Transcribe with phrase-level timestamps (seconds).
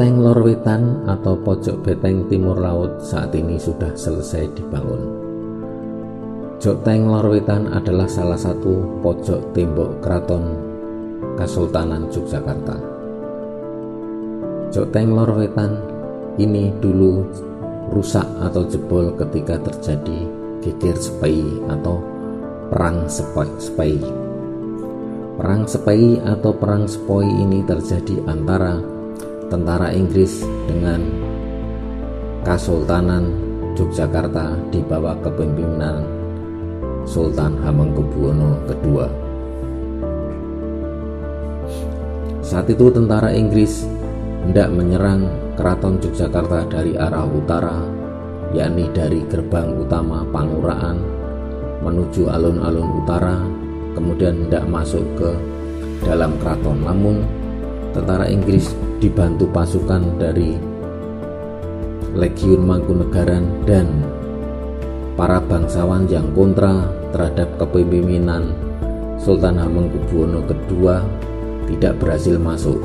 [0.00, 5.04] Teng Lor Wetan atau pojok beteng timur laut saat ini sudah selesai dibangun.
[6.56, 10.56] Teng Lor Wetan adalah salah satu pojok tembok keraton
[11.36, 12.80] Kesultanan Yogyakarta.
[14.72, 15.76] Teng Lor Wetan
[16.40, 17.20] ini dulu
[17.92, 20.24] rusak atau jebol ketika terjadi
[20.64, 22.00] geger sepai atau
[22.72, 24.00] perang sepai.
[25.36, 28.99] Perang sepai atau perang sepoi ini terjadi antara
[29.50, 31.02] tentara Inggris dengan
[32.46, 33.34] Kesultanan
[33.74, 36.06] Yogyakarta di bawah kepemimpinan
[37.02, 39.02] Sultan Hamengkubuwono II.
[42.40, 43.84] Saat itu tentara Inggris
[44.46, 45.26] hendak menyerang
[45.58, 47.82] keraton Yogyakarta dari arah utara,
[48.54, 51.02] yakni dari gerbang utama Panguraan
[51.80, 53.40] menuju alun-alun utara,
[53.96, 55.30] kemudian hendak masuk ke
[56.04, 56.84] dalam keraton.
[56.84, 57.39] Namun
[57.90, 58.70] tentara Inggris
[59.02, 60.54] dibantu pasukan dari
[62.14, 63.86] Legiun Mangkunegaran dan
[65.14, 68.50] para bangsawan yang kontra terhadap kepemimpinan
[69.20, 70.96] Sultan Hamengkubuwono II
[71.68, 72.80] tidak berhasil masuk.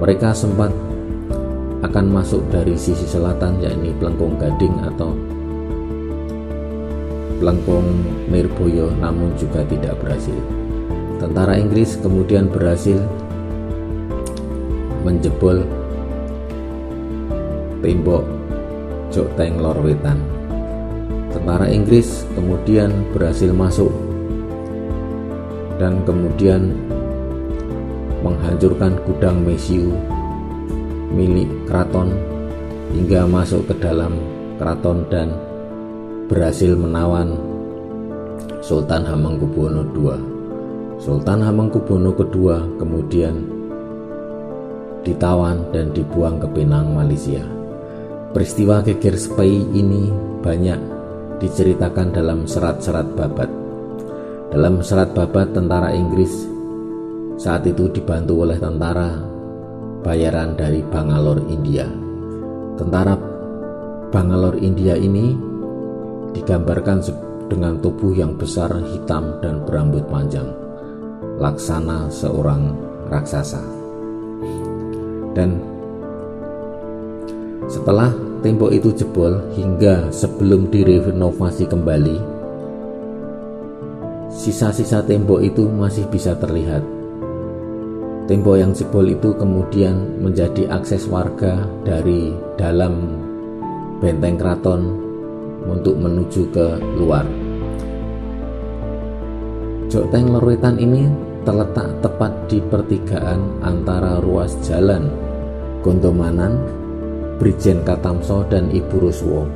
[0.00, 0.72] Mereka sempat
[1.84, 5.14] akan masuk dari sisi selatan yakni Pelengkung Gading atau
[7.38, 7.86] Pelengkung
[8.26, 10.34] Mirboyo namun juga tidak berhasil.
[11.22, 12.98] Tentara Inggris kemudian berhasil
[15.08, 15.64] menjebol
[17.80, 18.28] tembok
[19.08, 20.20] Joteng Lor Wetan.
[21.32, 23.88] Tentara Inggris kemudian berhasil masuk
[25.80, 26.76] dan kemudian
[28.20, 29.96] menghancurkan gudang mesiu
[31.08, 32.12] milik keraton
[32.92, 34.12] hingga masuk ke dalam
[34.60, 35.32] keraton dan
[36.28, 37.32] berhasil menawan
[38.60, 40.20] Sultan Hamengkubuwono II.
[41.00, 43.57] Sultan Hamengkubuwono II kemudian
[45.08, 47.40] ditawan dan dibuang ke Penang, Malaysia.
[48.36, 50.12] Peristiwa geger Spei ini
[50.44, 50.76] banyak
[51.40, 53.48] diceritakan dalam serat-serat babat.
[54.52, 56.44] Dalam serat babat tentara Inggris
[57.40, 59.16] saat itu dibantu oleh tentara
[60.04, 61.88] bayaran dari Bangalore, India.
[62.76, 63.16] Tentara
[64.12, 65.32] Bangalore, India ini
[66.36, 67.00] digambarkan
[67.48, 70.48] dengan tubuh yang besar, hitam, dan berambut panjang,
[71.40, 72.76] laksana seorang
[73.08, 73.77] raksasa
[75.38, 75.62] dan
[77.70, 78.10] setelah
[78.42, 82.38] tembok itu jebol hingga sebelum direnovasi kembali
[84.38, 86.80] sisa-sisa tembok itu masih bisa terlihat.
[88.30, 93.18] Tembok yang jebol itu kemudian menjadi akses warga dari dalam
[93.98, 94.82] benteng keraton
[95.66, 96.66] untuk menuju ke
[96.96, 97.26] luar.
[99.88, 101.08] Joteng Lorwetan ini
[101.42, 105.08] terletak tepat di pertigaan antara ruas jalan
[105.82, 106.58] Gondomanan,
[107.38, 109.46] Brigjen Katamso, dan Ibu Ruswo.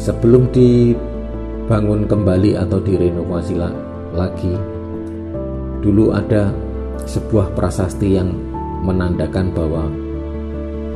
[0.00, 3.54] Sebelum dibangun kembali atau direnovasi
[4.14, 4.54] lagi,
[5.82, 6.54] dulu ada
[7.04, 8.32] sebuah prasasti yang
[8.86, 9.84] menandakan bahwa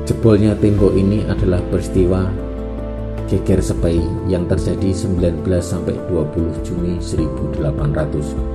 [0.08, 2.28] jebolnya tembok ini adalah peristiwa
[3.28, 3.98] geger sepai
[4.28, 8.54] yang terjadi 19 sampai 20 Juni 1800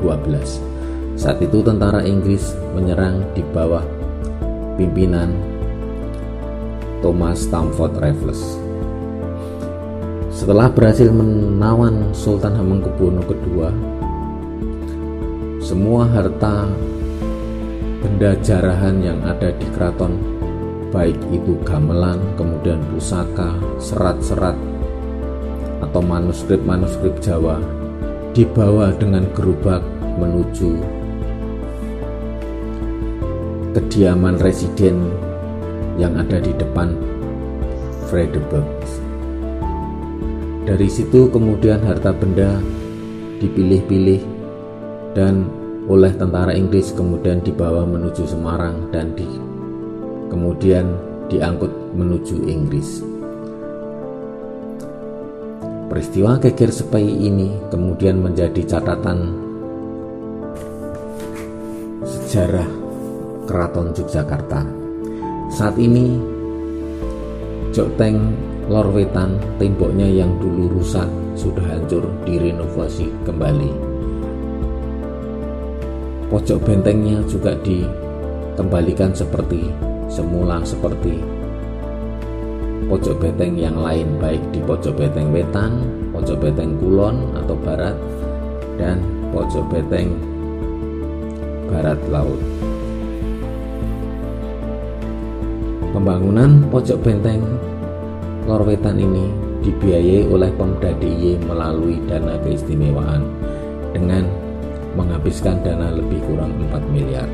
[0.00, 1.18] 12.
[1.18, 3.82] Saat itu tentara Inggris menyerang di bawah
[4.78, 5.34] pimpinan
[7.02, 8.40] Thomas Stamford Raffles.
[10.30, 13.74] Setelah berhasil menawan Sultan Hamengkubuwono II,
[15.58, 16.70] semua harta
[17.98, 20.14] benda jarahan yang ada di keraton
[20.94, 24.56] baik itu gamelan, kemudian pusaka, serat-serat
[25.82, 27.60] atau manuskrip-manuskrip Jawa
[28.32, 29.82] dibawa dengan gerobak
[30.18, 30.97] menuju
[33.78, 35.06] kediaman residen
[36.02, 36.98] yang ada di depan
[38.10, 38.66] Frederick.
[40.66, 42.58] Dari situ kemudian harta benda
[43.38, 44.18] dipilih-pilih
[45.14, 45.46] dan
[45.86, 49.30] oleh tentara Inggris kemudian dibawa menuju Semarang dan di,
[50.26, 50.98] kemudian
[51.30, 53.06] diangkut menuju Inggris.
[55.86, 59.38] Peristiwa geger sepai ini kemudian menjadi catatan
[62.02, 62.77] sejarah
[63.48, 64.60] Keraton Yogyakarta.
[65.48, 66.20] Saat ini
[67.72, 68.36] Jokteng
[68.68, 73.72] Lorwetan temboknya yang dulu rusak sudah hancur direnovasi kembali.
[76.28, 79.72] Pojok bentengnya juga dikembalikan seperti
[80.12, 81.38] semula seperti
[82.88, 85.84] pojok beteng yang lain baik di pojok beteng wetan,
[86.16, 87.94] pojok beteng kulon atau barat
[88.80, 90.16] dan pojok beteng
[91.68, 92.40] barat laut.
[95.88, 97.40] Pembangunan pojok benteng
[98.44, 99.28] Lorwetan ini
[99.64, 103.24] dibiayai oleh Pemda DIY melalui dana keistimewaan
[103.92, 104.24] dengan
[104.96, 107.28] menghabiskan dana lebih kurang 4 miliar.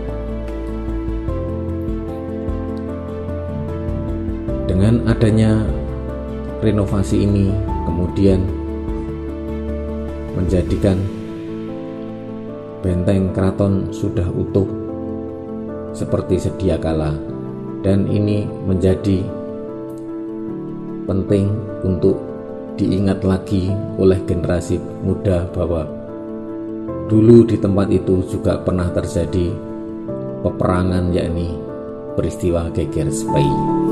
[4.67, 5.63] Dengan adanya
[6.63, 7.55] renovasi ini
[7.87, 8.43] kemudian
[10.35, 10.99] menjadikan
[12.83, 14.67] benteng keraton sudah utuh
[15.95, 17.34] seperti sedia kala
[17.85, 19.21] dan ini menjadi
[21.05, 21.53] penting
[21.85, 22.17] untuk
[22.81, 23.69] diingat lagi
[24.01, 25.85] oleh generasi muda bahwa
[27.07, 29.53] dulu di tempat itu juga pernah terjadi
[30.41, 31.55] peperangan yakni
[32.17, 33.84] peristiwa Geger Spey.